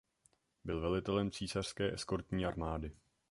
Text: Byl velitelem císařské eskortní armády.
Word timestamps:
Byl 0.63 0.81
velitelem 0.81 1.31
císařské 1.31 1.93
eskortní 1.93 2.45
armády. 2.45 2.91